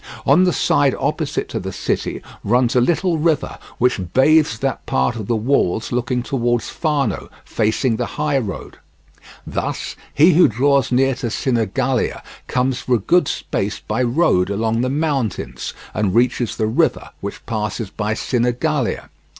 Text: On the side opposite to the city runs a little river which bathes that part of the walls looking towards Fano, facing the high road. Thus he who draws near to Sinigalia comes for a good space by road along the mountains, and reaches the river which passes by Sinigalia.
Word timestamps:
On 0.25 0.45
the 0.45 0.51
side 0.51 0.95
opposite 0.97 1.47
to 1.49 1.59
the 1.59 1.71
city 1.71 2.23
runs 2.43 2.75
a 2.75 2.81
little 2.81 3.19
river 3.19 3.59
which 3.77 4.01
bathes 4.13 4.57
that 4.57 4.83
part 4.87 5.15
of 5.15 5.27
the 5.27 5.35
walls 5.35 5.91
looking 5.91 6.23
towards 6.23 6.69
Fano, 6.69 7.29
facing 7.45 7.97
the 7.97 8.07
high 8.17 8.39
road. 8.39 8.79
Thus 9.45 9.95
he 10.11 10.33
who 10.33 10.47
draws 10.47 10.91
near 10.91 11.13
to 11.13 11.29
Sinigalia 11.29 12.23
comes 12.47 12.79
for 12.79 12.95
a 12.95 12.97
good 12.97 13.27
space 13.27 13.79
by 13.79 14.01
road 14.01 14.49
along 14.49 14.81
the 14.81 14.89
mountains, 14.89 15.71
and 15.93 16.15
reaches 16.15 16.55
the 16.57 16.65
river 16.65 17.11
which 17.19 17.45
passes 17.45 17.91
by 17.91 18.15
Sinigalia. 18.15 19.11